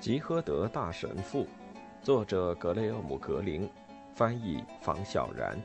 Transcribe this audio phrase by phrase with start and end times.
[0.00, 1.46] 吉诃德大神父，
[2.02, 3.68] 作者格雷厄姆·格林，
[4.14, 5.60] 翻译房小然。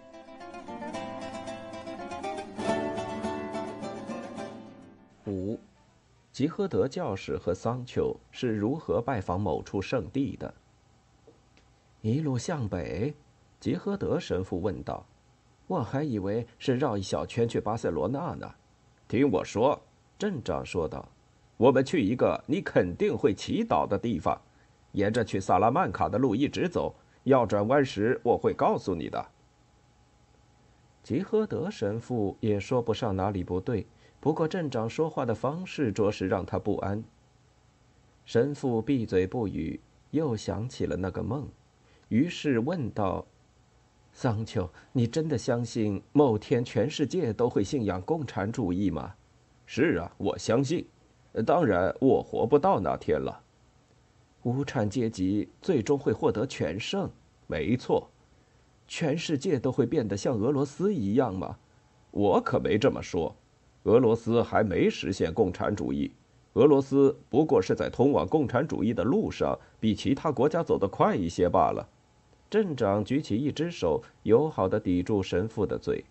[5.26, 5.58] 五，
[6.34, 10.54] 吉诃德教士和桑丘是如何拜访某处圣地的？
[12.02, 13.14] 一路向北，
[13.62, 15.06] 吉诃德神父问道
[15.66, 18.54] ：“我还以为是绕一小圈去巴塞罗那呢。”
[19.08, 19.82] 听我说，
[20.20, 21.08] 镇长说道。
[21.58, 24.42] 我们去一个你肯定会祈祷的地方，
[24.92, 29.26] 沿着去萨拉曼卡的路一直走，要转弯时我会告诉你的。
[31.02, 33.86] 吉诃德神父也说不上哪里不对，
[34.20, 37.04] 不过镇长说话的方式着实让他不安。
[38.26, 41.48] 神父闭嘴不语，又想起了那个梦，
[42.10, 43.26] 于是问道
[44.12, 49.14] ：“桑丘，你真的相信某天全世界都会信仰共产主义吗
[49.68, 50.88] ？”“是啊，我相信。”
[51.44, 53.42] 当然，我活不到那天了。
[54.44, 57.10] 无产阶级最终会获得全胜，
[57.48, 58.08] 没错。
[58.88, 61.58] 全世界都会变得像俄罗斯一样吗？
[62.12, 63.36] 我可没这么说。
[63.84, 66.12] 俄罗斯还没实现共产主义，
[66.54, 71.88] 俄罗斯不过是在通往共产主义的路上，比其他国家走得快一些罢了。
[72.50, 76.06] 镇长举起一只手，友好的抵住神父的嘴。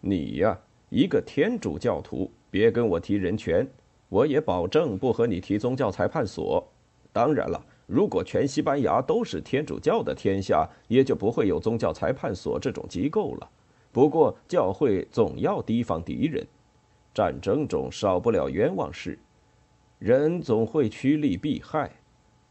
[0.00, 0.58] 你呀，
[0.90, 3.66] 一个天主教徒，别跟我提人权。
[4.08, 6.66] 我也保证不和你提宗教裁判所。
[7.12, 13.50] 当然了，如果全西班牙都是天主教的天下，也就不会有宗教裁判所这种机构了。
[13.90, 16.46] 不过，教会总要提防敌人，
[17.14, 19.18] 战争中少不了冤枉事，
[19.98, 21.90] 人总会趋利避害，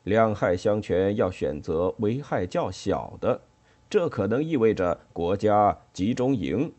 [0.05, 3.39] 两害相权要选择危害较小的。
[3.87, 6.73] 这可能意味着国家集中营，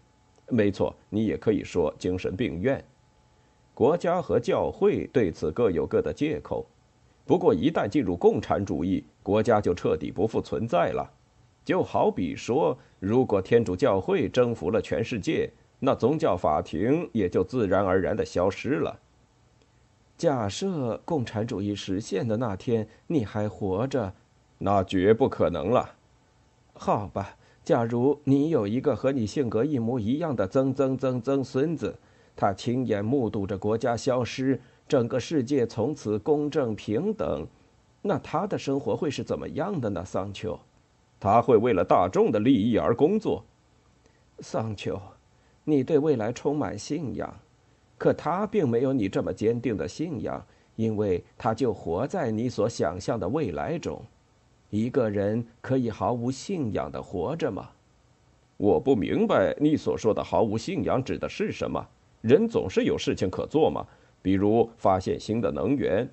[0.48, 2.84] 没错，你也可以说精神病院。
[3.76, 6.64] 国家和教会对此各有各的借口，
[7.26, 11.06] 不过一旦进入共产主义，国家就彻底不复存在了。
[11.62, 18.98] 就好比说，如果天主教会征服了全世界，那宗教法庭也就自然而然的消失了。
[20.16, 24.14] 假设共产主义实现的那天你还活着，
[24.56, 25.96] 那绝不可能了。
[26.72, 31.98] 好吧，假如你有一个和你性格一模一样的曾曾曾曾孙子。
[32.36, 37.46] 他亲眼目睹着国家消失，整个世界从此公正平等，
[38.02, 40.04] 那他的生活会是怎么样的呢？
[40.04, 40.56] 桑丘，
[41.18, 43.42] 他会为了大众的利益而工作。
[44.40, 45.00] 桑丘，
[45.64, 47.34] 你对未来充满信仰，
[47.96, 50.44] 可他并没有你这么坚定的信仰，
[50.76, 54.00] 因为他就活在你所想象的未来中。
[54.68, 57.70] 一个人可以毫无信仰的活着吗？
[58.58, 61.88] 我不明白你所说的毫无信仰指的是什么。
[62.26, 63.86] 人总是有事情可做嘛，
[64.20, 66.08] 比如发现新的能源，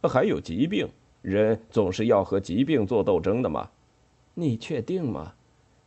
[0.00, 0.88] 还有疾病，
[1.20, 3.68] 人总是要和疾病做斗争的嘛。
[4.32, 5.34] 你确定吗？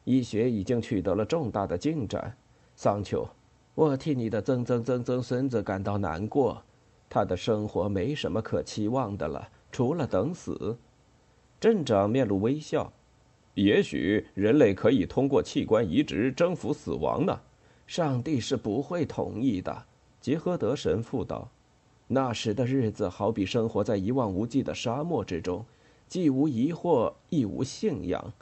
[0.04, 2.38] 医学已经取得了重大的进展，
[2.76, 3.28] 桑丘，
[3.74, 6.62] 我替你的曾曾曾曾孙子感到难过，
[7.10, 10.78] 他的生活没什么可期望的了，除了等死。
[11.60, 12.94] 镇长面露微笑，
[13.56, 17.40] 也许人类可以通过器官移植征服死亡呢。
[17.86, 19.86] 上帝是不会同意的，
[20.22, 21.50] 吉诃德神父道。
[22.08, 25.66] 那时的日子好比生活在一望无际的沙漠之中，
[26.08, 28.34] 既无疑惑，亦无信仰。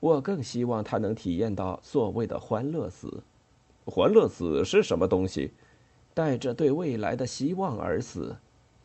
[0.00, 3.22] 我更希望他能体验到所谓的欢乐死。
[3.86, 5.52] 欢乐死是什么东西？
[6.12, 8.36] 带着对未来的希望而死。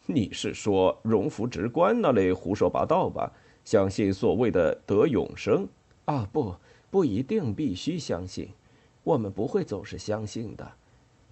[0.05, 3.31] 你是说荣福直观那类胡说八道吧？
[3.63, 5.67] 相信所谓的得永生？
[6.05, 6.55] 啊，不，
[6.89, 8.49] 不一定必须相信。
[9.09, 10.71] 我们不会总是相信的，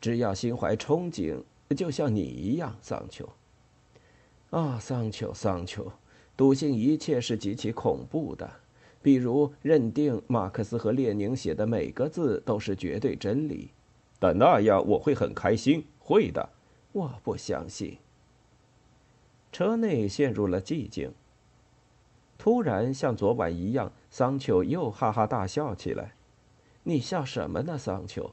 [0.01, 1.43] 只要心怀憧憬，
[1.75, 3.29] 就像你一样，桑丘。
[4.49, 5.91] 啊，桑丘，桑丘，
[6.35, 8.49] 笃信一切是极其恐怖的，
[9.03, 13.69] 比如认定马克思和列宁写的每个字都是绝对真理。
[14.17, 16.49] 但那样我会很开心，会的。
[16.93, 17.99] 我不相信。
[19.51, 21.13] 车内陷入了寂静。
[22.39, 26.15] 突然，像昨晚一样，桑丘又哈哈大笑起来。
[26.87, 28.31] 你笑什么呢，桑丘？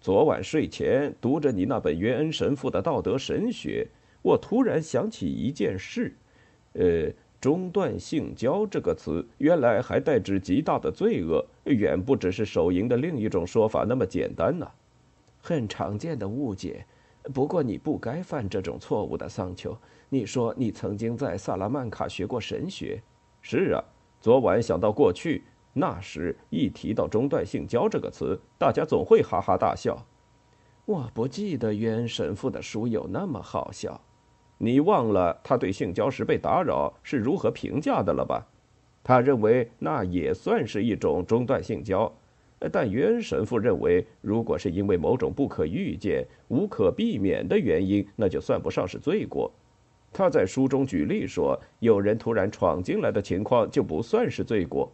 [0.00, 3.86] 昨晚睡前读着你那本约恩神父的道德神学，
[4.20, 6.12] 我突然想起一件事。
[6.72, 7.08] 呃，
[7.40, 14.68] 中断性交这个词原来还代指极大的罪恶，远不只是手淫的另一种说法那么简单呢。
[15.40, 16.84] 很常见的误解，
[17.32, 19.78] 不过你不该犯这种错误的，桑丘。
[20.08, 23.00] 你说你曾经在萨拉曼卡学过神学？
[23.40, 23.78] 是啊，
[24.20, 25.44] 昨晚想到过去。
[25.74, 30.06] 那时一提到中断性交这个词，大家总会哈哈大笑。
[30.86, 34.00] 我不记得约恩神父的书有那么好笑。
[34.56, 38.46] 你忘了他对性交时被打扰是如何评价的了吧？
[39.02, 42.10] 他认为那也算是一种中断性交，
[42.72, 49.52] 但约神父认为，如果是因为某种不可预见、无可避免的原因，那就算不上是罪过。
[50.12, 54.90] 他在书中举例说，有人突然闯进来的情况就不算是罪过。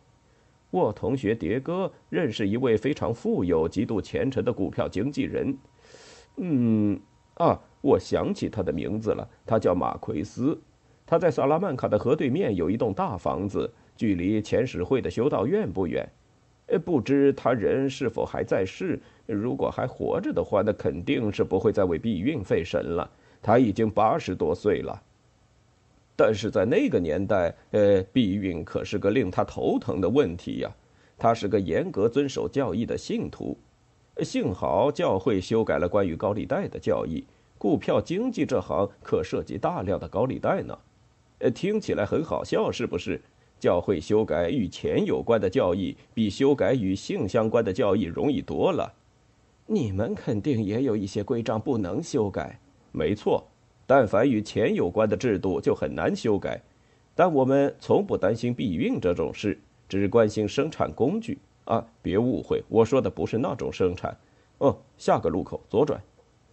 [0.71, 5.57] 我同学迭戈认识一位非常富有、极度虔诚的股票经纪人。
[6.37, 7.01] 嗯，
[7.35, 10.61] 啊，我想起他的名字了，他叫马奎斯。
[11.05, 13.73] 他在萨拉曼卡的河对面有一栋大房子。
[13.97, 16.09] 距离前使会的修道院不远，
[16.69, 18.99] 呃，不知他人是否还在世。
[19.27, 23.11] 如果还活着的话，那肯定是不会再为避孕费神了。
[23.43, 25.03] 他已经八十多岁了，
[26.23, 30.71] 但是在那个年代，呃，避孕可是个令他头疼的问题呀。
[31.17, 33.57] 他是个严格遵守教义的信徒，
[34.23, 37.25] 幸好教会修改了关于高利贷的教义。
[37.57, 40.79] 股票经济这行可涉及大量的高利贷呢。
[41.39, 43.19] 呃，听起来很好笑，是不是？
[43.59, 48.93] 教会修改与钱有关的教义，比修改与性相关的教义容易多了。
[49.67, 52.61] 你们肯定也有一些规章不能修改。
[52.93, 53.43] 没错，
[53.91, 56.63] 但凡与钱有关的制度就很难修改。
[57.13, 59.59] 但我们从不担心避孕这种事，
[59.89, 61.85] 只关心生产工具啊！
[62.01, 64.17] 别误会，我说的不是那种生产。
[64.59, 66.01] 哦，下个路口左转。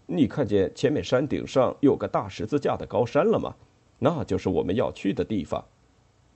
[0.08, 3.54] 你看见前面山顶上有个大十字架的高山了吗？
[4.00, 5.64] 那就是我们要去的地方。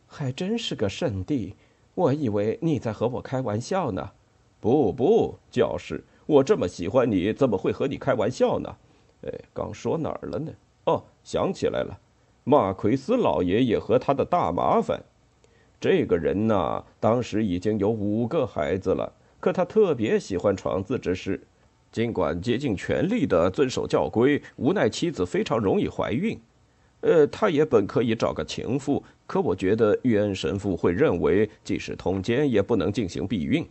[0.05, 1.55] 还真是个圣地，
[1.95, 4.11] 我以为你在和我开玩笑呢。
[4.59, 8.75] 不不，教士，我这么喜欢你，怎么会和你开玩笑呢？
[9.23, 10.51] 哎，刚说哪儿了呢？
[10.91, 11.97] 哦，想起来了，
[12.43, 15.01] 马奎斯老爷爷和他的大麻烦。
[15.79, 21.41] 这个人呐，当时已经有五个孩子了，可他特别喜欢闯字之事，
[21.93, 26.37] 尽管竭尽全力的遵守教规，无奈妻子非常容易怀孕。
[26.99, 33.65] 呃，他也本可以找个情妇，可我觉得约恩神父会认为，即使通奸也不能进行避孕。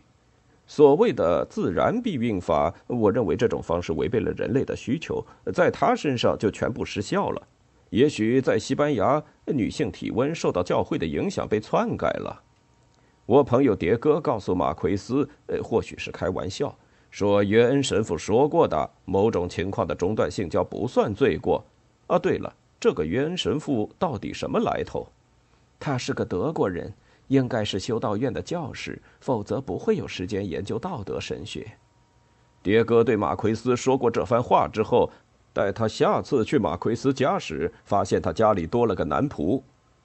[0.71, 5.21] 所谓的自然避孕法，我认为这种方式违背了人类的需求，
[5.53, 7.41] 在他身上就全部失效了。
[7.89, 12.41] 也许在西班牙，女性体温受到教会的影响被篡改了。
[13.25, 16.73] 我朋友迭戈告诉马奎斯，呃，或许是开玩笑，
[17.09, 21.61] 说约恩神父说过的某种情况的中断性交不算罪过。
[22.07, 22.55] 啊，对了。
[22.79, 25.05] 这个约恩神父到底什么来头？
[25.77, 26.93] 他是个德国人，
[27.31, 31.65] 应该是修道院的教士，否则不会有时间研究道德神学。
[32.61, 35.09] 迭戈对马奎斯说过这番话之后，
[35.53, 39.63] 待他下次去马奎斯家时，发现他家里多了个男仆，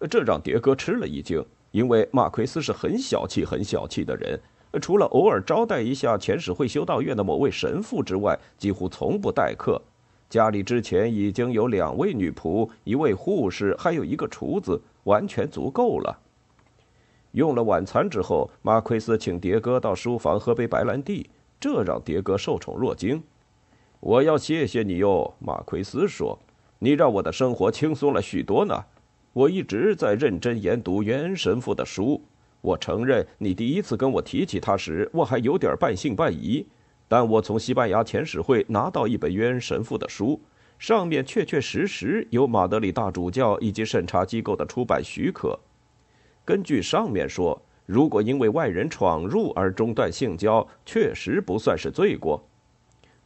[0.09, 4.41] 这让迭戈吃了一惊，因为马奎斯是很小气、很小气的人，
[4.81, 9.83] 除了偶尔招待一下前使会修道院的某位神父之外，几乎从不待客。
[10.31, 16.17] 家里之前已经有两位女仆、一位护士，还有一个厨子，完全足够了。
[17.37, 21.29] 用了晚餐之后，马奎斯请迭戈到书房喝杯白兰地，
[21.61, 23.23] 这让迭戈受宠若惊。
[24.01, 26.39] 我要谢谢你哟，马奎斯说
[26.81, 28.83] ：“你让我的生活轻松了许多呢。
[29.35, 32.23] 我一直在认真研读原神父的书。
[32.63, 36.67] 我承认，你第一次跟我提起他时，我还有点半信半疑。”
[37.07, 40.41] 但我从西班牙前使会拿到一本约恩神父的书，
[40.79, 45.61] 上面确确实实有马德里大主教以及审查机构的出版许可。
[46.47, 52.43] 根据上面说，如果因为外人闯入而中断性交，确实不算是罪过。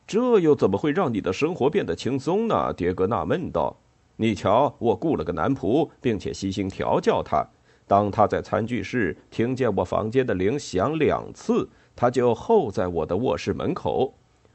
[0.06, 2.74] 这又怎么会让你的生活变得轻松呢？
[2.74, 3.76] 迭戈纳闷道。
[4.16, 7.46] 你瞧，我雇了个男仆，并且悉心调教他。
[7.86, 11.68] 当他在餐具室听见我房间的铃响两次。
[11.96, 14.14] 他就候在我的卧室门口，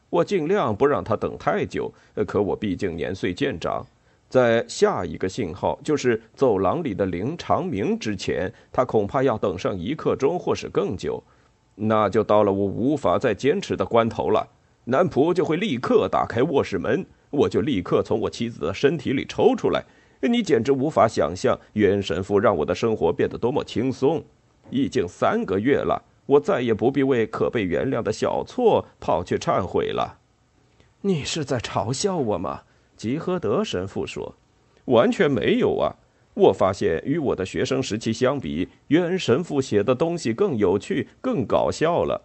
[0.09, 1.93] 我尽量不让他等太久。
[2.25, 3.85] 可我毕竟年岁渐长，
[4.35, 11.23] 在下一个信号就是走廊里的铃长鸣之前，他恐怕要等上一刻钟或是更久。
[11.75, 14.45] 那就到了我无法再坚持的关头了。
[14.83, 19.85] 男仆就会立刻打开卧室门，我就立刻从我妻子的身体里抽出来。
[20.19, 24.21] 你简直无法想象，原神父让我的生活变得多么轻松。
[24.69, 26.03] 已经三个月了。
[26.25, 30.17] 我再也不必为可被原谅的小错跑去忏悔了。
[30.99, 32.63] 你是在嘲笑我吗？
[32.95, 34.35] 吉诃德神父说
[34.85, 35.95] ：“完全没有啊！
[36.33, 42.21] 我发现与我的学生时期相比，约恩神父写的东西更有趣、更搞笑了。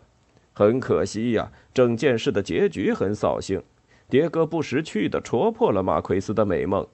[0.53, 3.63] 很可惜呀，整件事的结局很扫兴。
[4.09, 6.87] 迭戈不识趣地戳破了马奎斯的美梦。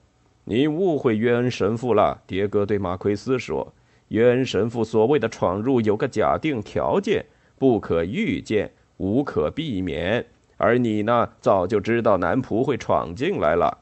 [0.45, 3.73] 你误会约恩神父了。”迭戈对马奎斯说。
[4.09, 7.26] 约恩神父所谓的闯入有个假定条件，
[7.59, 10.25] 不可预见，无可避免。
[10.56, 13.78] 而你呢，早就知道男仆会闯进来了。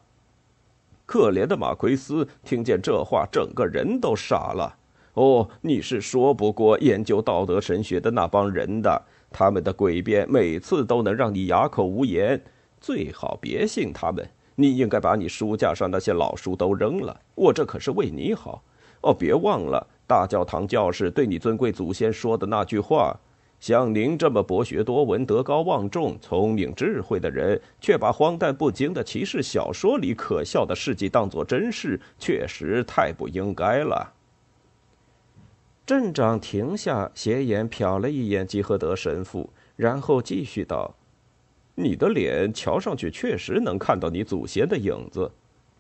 [1.07, 4.77] 可怜的马奎斯听见这话，整个人都傻了。
[5.15, 12.43] 哦，你是说不过研究道德神学的那帮人的，他们的诡辩每次都能让你哑口无言。
[12.81, 17.21] 最好别信他们，你应该把你书架上那些老书都扔了。
[17.35, 18.63] 我这可是为你好。
[19.03, 23.17] 哦，别忘了大教堂教士对你尊贵祖先说的那句话。
[23.65, 34.13] 像您这么博学多闻、德高望重、聪明智慧的人，却把荒诞不经的骑士小说里可笑的事迹当作真事，确实太不应该了。
[35.87, 40.95] 镇长停下，斜眼瞟了一眼吉和德神父，然后继续道
[41.75, 45.33] ：“你的脸瞧上去确实能看到你祖先的影子。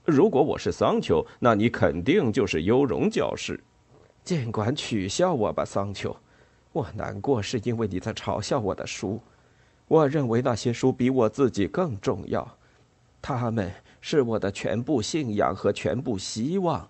[0.07, 3.61] 如果我是桑丘，那你肯定就是优容教士。
[4.23, 6.17] 尽管取笑我吧，桑丘。”
[6.75, 9.21] 我难过，是因为你在嘲笑我的书。
[9.87, 12.57] 我认为那些书比我自己更重要，
[13.23, 16.89] 他们是我的全部信仰和全部希望。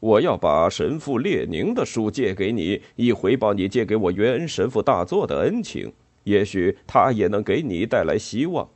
[0.00, 5.90] 我要把神父列宁的书借给你，以回报你借给我约恩神父大作的恩情。
[6.24, 8.68] 也许他也能给你带来希望，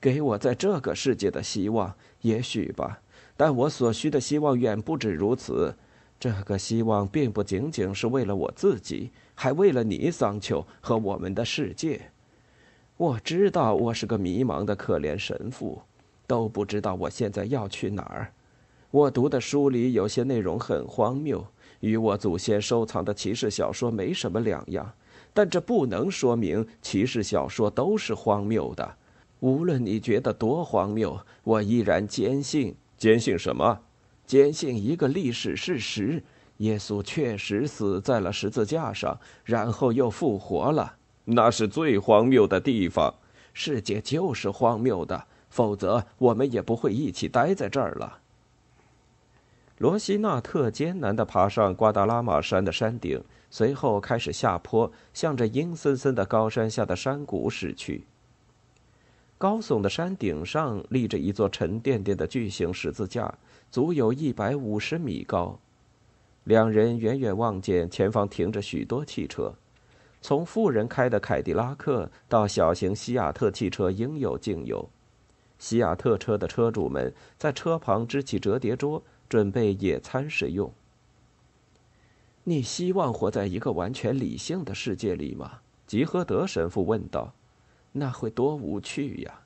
[0.00, 3.00] 给我在这个世界的希望，也许吧。
[3.36, 5.72] 但我所需的希望远不止如此。
[6.18, 9.12] 这个希望并不仅仅是为了我自己。
[9.40, 12.10] 还为了你，桑丘和我们的世界。
[12.96, 15.80] 我知道我是个迷茫的可怜神父，
[16.26, 18.32] 都不知道我现在要去哪儿。
[18.90, 21.46] 我读的书里有些内容很荒谬，
[21.78, 24.92] 与我祖先收藏的骑士小说没什么两样。
[25.32, 28.96] 但这不能说明骑士小说都是荒谬的。
[29.38, 32.74] 无论你觉得多荒谬，我依然坚信。
[32.96, 33.82] 坚信什么？
[34.26, 36.24] 坚信一个历史事实。
[36.58, 40.94] 耶稣确实死在了十字架上，然后又复活了。
[41.24, 43.14] 那是最荒谬的地方。
[43.52, 48.20] 世界就是荒谬的，否则我们也不会一起待在这儿了。
[49.78, 58.04] 罗西纳特艰难地爬上瓜达拉玛山的山顶，随后开始下坡，向着阴森森的高山下的山谷驶去。
[59.36, 63.32] 高耸的山顶上立着一座沉甸甸的巨型十字架，
[63.70, 65.58] 足有一百五十米高。
[66.48, 69.52] 两人远远望见前方停着许多汽车，
[70.22, 74.88] 从富人开的凯迪拉克到小型西雅特汽车应有尽有。
[75.58, 80.72] 西雅特车的车主们在车旁支起折叠桌，准备野餐食用。
[82.44, 85.58] 你希望活在一个完全理性的世界里吗？
[85.86, 87.34] 吉诃德神父问道。
[87.92, 89.40] 那会多无趣呀！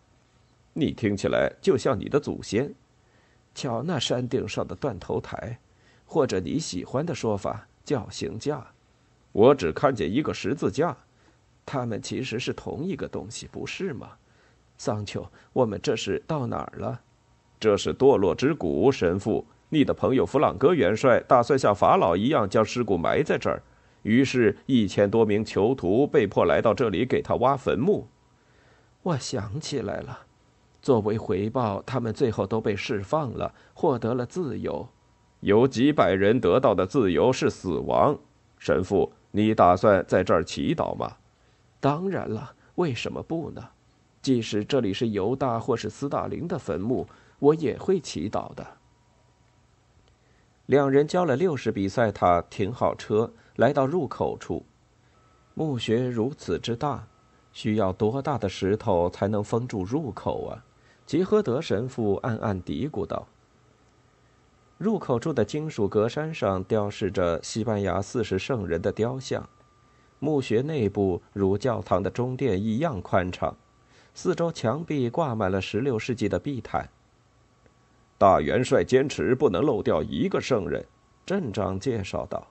[0.74, 2.72] 你听起来就像你的祖先。
[3.56, 5.58] 瞧那山顶上的断头台。
[6.12, 8.62] 或者你喜欢的说法，绞刑架。
[9.32, 10.94] 我只看见一个十字架，
[11.64, 14.10] 它们其实是同一个东西，不是吗？
[14.76, 17.00] 桑丘，我们这是到哪儿了？
[17.58, 19.46] 这是堕落之谷，神父。
[19.70, 23.62] 你的朋友弗朗哥元帅打算像法老一样将尸骨埋在这儿，
[24.02, 28.06] 于是，一千多名囚徒被迫来到这里给他挖坟墓。
[29.02, 30.26] 我想起来了，
[30.82, 34.86] 作为回报，他们最后都被释放了，获得了自由。
[35.42, 38.16] 有几百人得到的自由是死亡，
[38.58, 41.16] 神父，你打算在这儿祈祷吗？
[41.80, 43.70] 当然了，为什么不呢？
[44.20, 47.08] 即使这里是犹大或是斯大林的坟墓，
[47.40, 48.64] 我也会祈祷的。
[50.66, 54.64] 两人交了六十比赛塔，停好车，来到入口处。
[55.54, 57.08] 墓穴如此之大，
[57.52, 60.64] 需要多大的石头才能封住入口啊？
[61.04, 63.26] 吉诃德神父暗暗嘀咕道。
[64.82, 69.48] 入口处的金属格栅上雕饰着西班牙四十圣人的雕像，
[70.18, 73.56] 墓穴内部如教堂的中殿一样宽敞，
[74.12, 76.88] 四周墙壁挂满了十六世纪的壁毯。
[78.18, 80.84] 大元帅坚持不能漏掉一个圣人，
[81.24, 82.44] 镇长介绍道。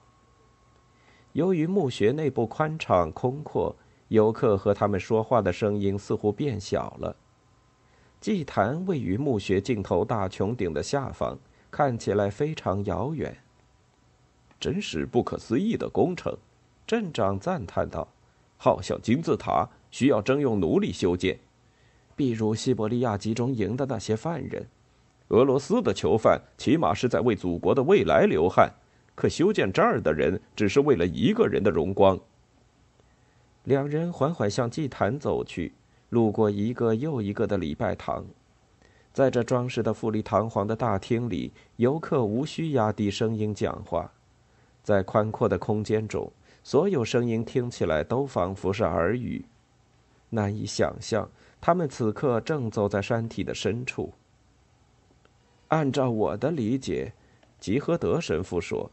[1.34, 3.76] 由于墓穴内部宽敞空阔，
[4.08, 7.14] 游客和他们说话的声音似乎变小了。
[8.22, 11.38] 祭坛位于墓穴尽头大穹顶的下方。
[11.72, 13.34] 看起来非常遥远，
[14.60, 16.36] 真是不可思议的工程。
[16.86, 18.06] 镇长赞叹道
[18.58, 21.38] ：“好像金字塔需要征用奴隶修建，
[22.14, 24.66] 比如西伯利亚集中营的那些犯人。
[25.28, 28.70] 俄罗斯的囚犯起码是在为祖国的未来流汗，
[29.14, 32.20] 可修建这儿的人只是为了一个人的荣光。”
[33.64, 35.72] 两人缓缓向祭坛走去，
[36.10, 38.26] 路过一个又一个的礼拜堂。
[39.12, 44.10] 在这装饰的富丽堂皇的大厅里，游客无需压低声音讲话。
[44.82, 46.32] 在宽阔的空间中，
[46.64, 49.44] 所有声音听起来都仿佛是耳语。
[50.30, 51.28] 难以想象，
[51.60, 54.12] 他们此刻正走在山体的深处。
[55.68, 57.12] 按照我的理解，
[57.60, 58.90] 吉诃德神父说，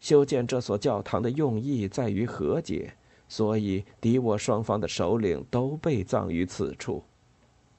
[0.00, 2.92] 修建这所教堂的用意在于和解，
[3.28, 7.02] 所以敌我双方的首领都被葬于此处。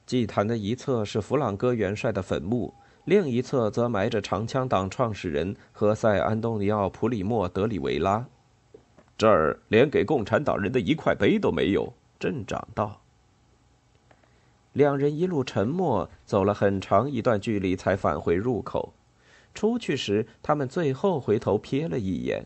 [0.08, 2.74] 祭坛的一侧是弗朗哥元帅的坟墓，
[3.04, 8.26] 另一侧则埋着长枪党创始人何塞·安东尼奥·普里莫·德里维拉。
[9.18, 11.94] 这儿连给共产党人的一块碑都没有。
[12.18, 13.02] 镇长道。
[14.74, 18.94] 两人一路沉默，走了很长一段距离，才返回入口。
[19.54, 22.46] 出去时，他们最后回头瞥了一眼，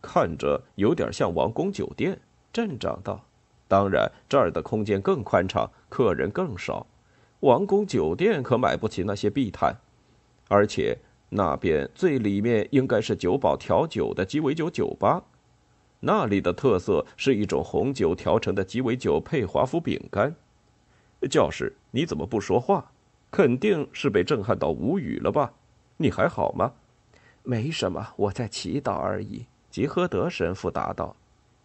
[0.00, 2.20] 看着有点像王宫酒店。
[2.52, 3.24] 镇长道
[3.68, 6.86] ：“当然，这儿的空间更宽敞，客人更少。
[7.40, 9.76] 王宫酒店可买不起那些地毯，
[10.48, 10.98] 而且
[11.28, 15.22] 那边最里面应该是酒保调酒的鸡尾酒酒吧。
[16.00, 20.34] 那里的特色是一种红酒调成的鸡尾酒配华夫饼干。”
[21.30, 22.90] 教士，你怎么不说话？
[23.30, 25.52] 肯定是被震撼到无语了吧？
[25.98, 26.72] 你还好吗？
[27.42, 29.44] 没什么，我在祈祷而已。
[29.70, 31.14] 吉诃德神父答道：“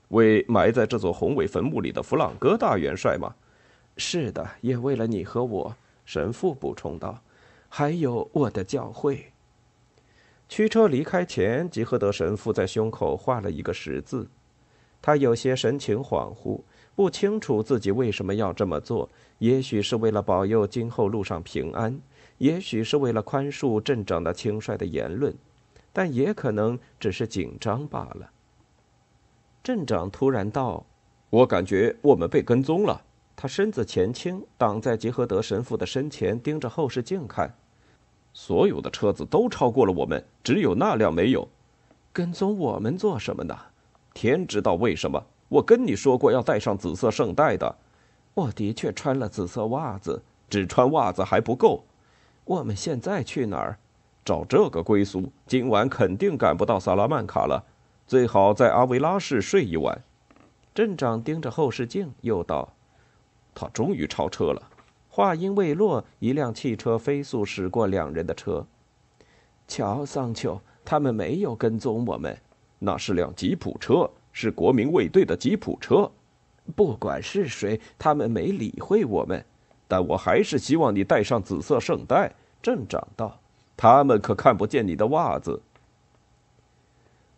[0.09, 3.35] 为埋在这座宏伟坟墓里的弗朗哥大元帅吗
[3.97, 7.21] ？”“是的，也为了你和我。”神父补充道
[7.69, 9.31] ，“还有我的教会。”
[10.49, 14.27] 驱车离开前，吉诃德神父在胸口画了一个十字。
[15.01, 16.61] 他有些神情恍惚。
[16.95, 21.99] 不清楚自己为什么要这么做，也许是为了保佑今后路上平安，
[22.37, 25.33] 也许是为了宽恕镇长的轻率的言论，
[25.91, 28.29] 但也可能只是紧张罢了。
[29.63, 30.85] 镇长突然道
[31.31, 33.01] ：“我感觉我们被跟踪了。”
[33.33, 37.49] 他身子前倾，挡在杰和德神父的身前，盯着后视镜看。
[38.33, 41.47] 所有的车子都超过了我们，只有那辆没有。
[42.11, 43.57] 跟踪我们做什么呢？
[44.13, 45.23] 天知道为什么。
[45.47, 47.73] 我跟你说过要带上紫色圣带的，
[48.33, 51.85] 我的确穿了紫色袜子，只穿袜子还不够。
[52.43, 53.77] 我们现在去哪儿？
[54.25, 57.63] 找这个归宿，今晚肯定赶不到萨拉曼卡了，
[58.05, 60.03] 最好在阿维拉市睡一晚。
[60.73, 62.73] 镇长盯着后视镜，又道
[63.53, 64.61] ：“他终于超车了。”
[65.09, 68.65] 话音未落，一辆汽车飞速驶过两人的车。
[69.67, 72.35] 瞧，桑丘，他们没有跟踪我们，
[72.79, 74.09] 那是辆吉普车。
[74.35, 76.11] 是国民卫队的吉普车，
[76.75, 79.45] 不管是谁，他们没理会我们。
[79.87, 82.33] 但我还是希望你带上紫色圣带。
[82.59, 83.39] 镇长道
[83.77, 85.61] ：“他们可看不见你的袜子。”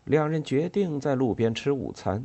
[0.05, 2.23] 两人决定在路边吃午餐，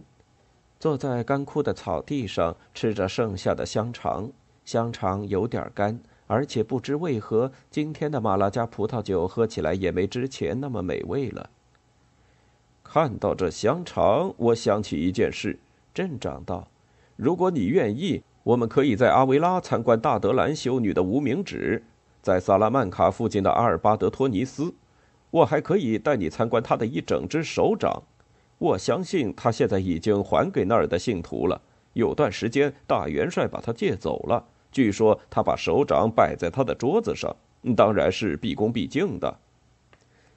[0.78, 4.30] 坐在干枯的草地上吃着剩下的香肠。
[4.64, 11.50] 香肠有点干，而且不知为何，今天的马拉加葡萄酒喝起来也没之前那么美味了。
[12.84, 15.58] 看到这香肠，我想起一件事。
[15.94, 16.68] 镇长道
[17.16, 21.82] ：“如果你愿意，我们可以在阿维拉参观大德兰修女的无名指，
[22.22, 24.74] 在萨拉曼卡附近的阿尔巴德托尼斯，
[25.30, 28.02] 我还可以带你参观他的一整只手掌。
[28.58, 31.60] 我相信他现在已经还给那儿的信徒了。
[31.94, 34.44] 有段时间，大元帅把他借走了。
[34.70, 37.34] 据说他把手掌摆在他的桌子上，
[37.76, 39.38] 当然是毕恭毕敬的。”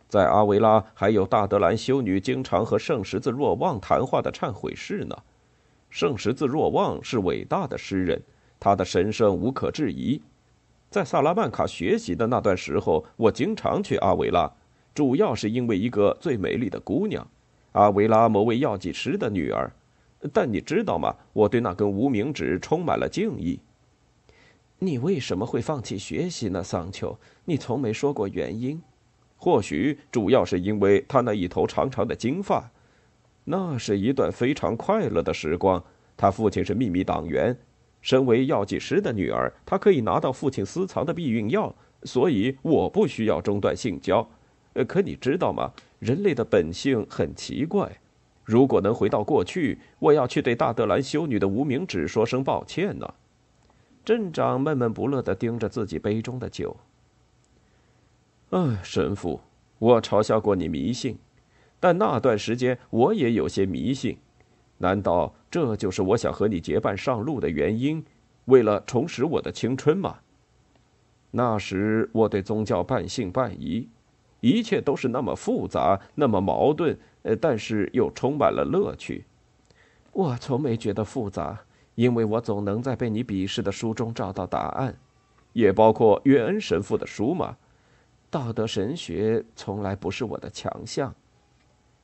[0.09, 5.15] 在阿维拉还有大德兰修女经常和圣十字若望谈话的忏悔室呢。
[5.89, 8.21] 圣十字若望是伟大的诗人，
[8.59, 10.21] 他的神圣无可置疑。
[10.89, 14.51] 在萨拉曼卡学习的那段时候，我经常去阿维拉，
[14.93, 17.27] 主要是因为一个最美丽的姑娘，
[17.71, 19.71] 阿维拉某位药剂师的女儿。
[20.31, 21.13] 但你知道吗？
[21.33, 23.59] 我对那根无名指充满了敬意。
[24.79, 27.17] 你为什么会放弃学习呢，桑丘？
[27.45, 28.81] 你从没说过原因。
[29.35, 32.71] 或许主要是因为他那一头长长的金发，
[33.43, 35.83] 那是一段非常快乐的时光。
[36.15, 37.57] 他父亲是秘密党员，
[38.01, 44.25] 身为药剂师的女儿，她可以拿到父亲私藏的避孕药，所以我不需要中断性交。
[44.73, 45.71] 呃，可你知道吗？
[45.99, 47.99] 人类的本性很奇怪。
[48.43, 53.13] 如果能回到过去，我要去对大德兰修女的无名指说声抱歉呢。
[54.03, 56.75] 镇长闷闷不乐地盯着自己杯中的酒。
[58.49, 59.39] 啊，神父，
[59.79, 61.17] 我嘲笑过你迷信，
[61.79, 64.17] 但那段时间我也有些迷信。
[64.79, 68.03] 难道这就是我想和你结伴上路的原因？
[68.45, 70.17] 为了重拾我的青春吗？
[71.31, 73.87] 那时我对宗教半信半疑，
[74.43, 79.23] 一切都是那么复杂，那么矛盾，呃，但是又充满了乐趣。
[80.11, 81.57] 我从没觉得复杂，
[81.95, 84.93] 因为我总能在被你鄙视的书中找到答案，
[85.53, 87.55] 也包括约恩神父的书嘛。
[88.29, 91.15] 道德神学从来不是我的强项。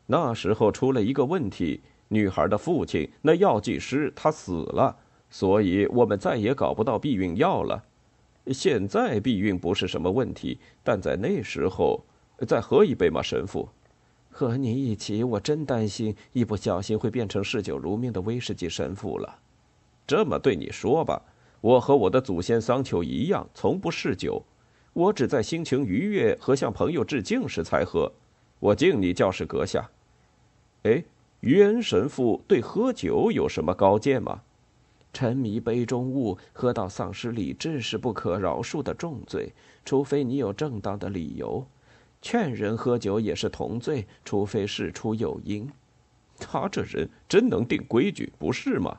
[0.05, 4.95] 那时候出了一个问题：女孩的父亲，那药剂师，他死了，
[5.29, 7.83] 所以我们再也搞不到避孕药了。
[8.53, 12.01] 现在避孕不是什么问题，但在那时候，
[12.47, 13.69] 再喝一杯吗，神父？
[14.29, 19.39] 和你一起，我真担心一不小心会变成嗜酒如命的威士忌神父了。
[20.07, 21.21] 这么对你说吧，
[21.61, 24.41] 我和我的祖先桑丘一样，从不嗜酒，
[24.93, 28.11] 我只在心情愉悦和向朋友致敬时才喝。
[28.59, 29.89] 我敬你，教士阁下。
[30.83, 31.03] 哎，
[31.41, 34.41] 于恩神父对喝酒有什么高见吗？
[35.11, 39.51] 沉迷杯中物，喝到丧失理智是不可饶恕的重罪，
[39.83, 41.65] 除非你有正当的理由。
[42.21, 45.69] 劝人喝酒也是同罪，除非事出有因。
[46.37, 48.97] 他这人真能定规矩，不是吗？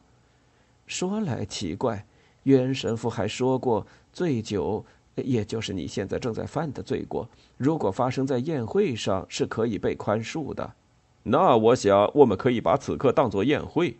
[0.87, 2.05] 说来奇怪，
[2.43, 4.85] 冤神父还说过，醉酒，
[5.17, 10.75] 也就是你现在正在犯的罪过，如果发生在宴会上，是可以被宽恕的。
[11.23, 13.97] 那我想，我们可以把此刻当作宴会。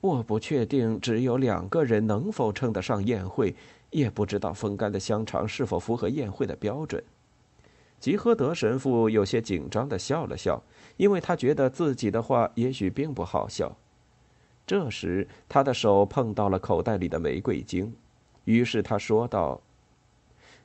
[0.00, 3.56] 我不确定只有两个人能否称得上宴会，
[3.90, 7.02] 也不知道风干的香肠是否符合宴会的标准。
[7.98, 10.62] 吉诃德神父有些紧张地笑了笑，
[10.96, 13.76] 因为他觉得自己的话也许并不好笑。
[14.66, 17.94] 这时，他的手碰到了口袋里的玫瑰精，
[18.44, 19.60] 于是他说道：“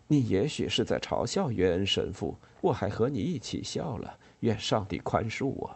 [0.08, 4.18] 你也许是在嘲笑约恩神父，我还和你一起笑了。
[4.42, 5.76] 愿上帝宽恕我。”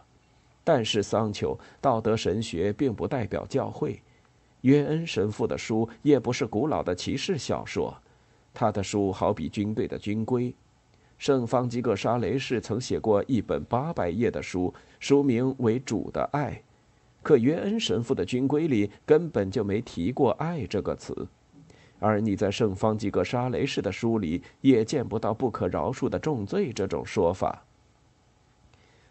[0.64, 4.02] 但是桑丘，道德神学并不代表教会。
[4.62, 7.96] 约恩神父的书也不是古老的骑士小说，
[8.52, 10.52] 他的书好比军队的军规。
[11.18, 16.52] 圣方济各沙雷士曾写过一本八百页的书，书名为《主的爱》，
[17.22, 21.26] 可约恩神父的军规里根本就没提过“爱”这个词。
[21.98, 27.64] 而你在圣方济各沙雷士的书里也见不到“不可饶恕的重罪”这种说法。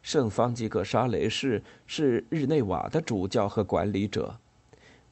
[0.04, 4.38] 圣方济各沙雷士是日内瓦的主教和管理者，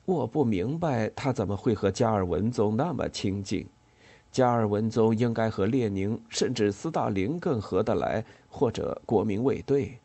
[0.06, 3.66] 我不明白他怎么会和加尔文宗那么亲近。
[4.34, 10.00] 加尔文宗应该和列宁甚至斯大林更合得来，或者国民卫队。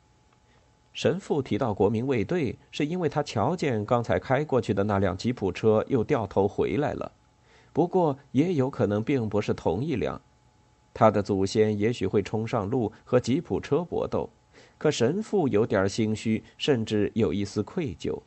[0.93, 7.11] 神父提到国民卫队，是因为他瞧见刚才开过去的那辆吉普车又掉头回来了，
[7.73, 10.21] 不过也有可能并不是同一辆。
[10.93, 14.29] 他的祖先也许会冲上路和吉普车搏斗。
[14.77, 18.21] 可神父有点心虚，甚至有一丝愧疚。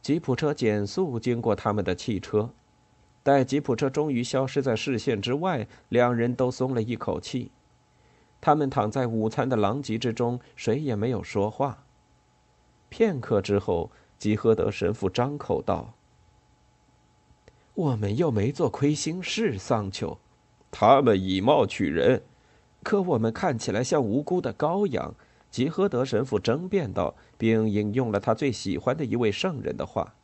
[0.00, 2.48] 吉普车减速经过他们的汽车，
[3.22, 7.50] 待吉普车终于消失在视线之外，两人都松了一口气。
[8.40, 11.84] 他们躺在午餐的狼藉之中，谁也没有说话。
[12.88, 15.92] 片刻之后，吉诃德神父张口道
[17.74, 20.18] ：“我们又没做亏心事，桑丘。
[20.70, 22.22] 他们以貌取人。”
[22.82, 25.14] 可我们看起来像无辜的羔羊，
[25.50, 30.14] 吉诃德神父争辩道，并引用了他最喜欢的一位圣人的话：“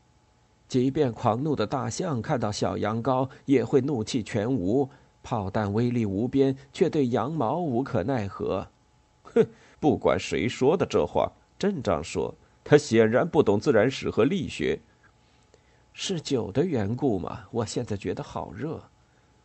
[0.68, 4.88] 即便狂怒的大象看到小羊羔，也会怒气全无；
[5.22, 8.66] 炮弹威力无边，却对羊毛无可奈何。
[9.22, 9.46] ”哼！
[9.78, 14.78] 不管谁说的这话，镇长说他显然不懂自然史和力学。
[15.92, 17.40] 是酒的缘故吗？
[17.50, 18.82] 我现在觉得好热。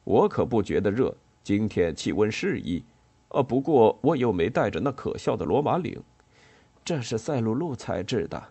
[0.03, 2.83] 我可不觉得热，今天气温适宜。
[3.29, 6.01] 呃，不过我又没带着那可笑的罗马领，
[6.83, 8.43] 这是赛璐璐材质的。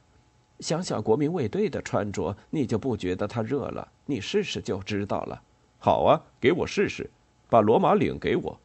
[0.61, 3.89] 想想国民卫队的穿着，你就不觉得它热了？
[4.07, 5.43] 你试试就知道了。
[5.79, 7.11] 好啊，给我试试，
[7.49, 8.61] 把罗马领给我。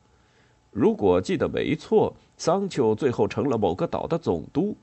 [0.71, 4.75] 如果记得没错，桑丘最后成了某个岛的总督，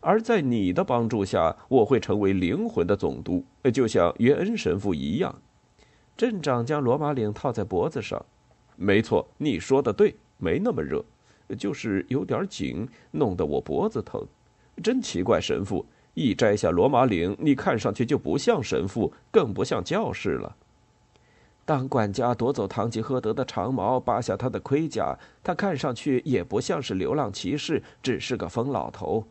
[0.00, 5.34] 而在你的帮助下，我会成为灵魂的总督，就像约恩神父一样。
[6.16, 8.24] 镇长将罗马领套在脖子上。
[8.76, 10.14] 没错，你说的对。
[10.36, 11.02] 没那么热，
[11.56, 14.20] 就是有点紧，弄得我脖子疼。
[14.82, 20.56] 真奇怪，神父一摘下罗马领，你看上去就不像神父，更不像教士了。
[21.64, 29.24] 当管家夺走堂吉诃德的长矛，扒下他的盔甲，他看上去也不像是流浪骑士，只是个疯老头。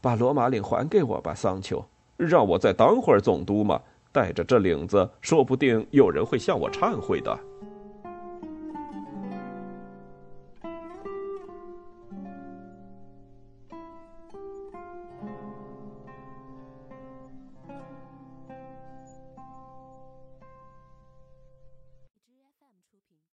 [0.00, 1.84] 把罗马领还给我吧，桑丘。
[2.16, 3.80] 让我再当会儿总督嘛。
[4.10, 7.38] 带着这领子，说不定有人会向我忏悔的。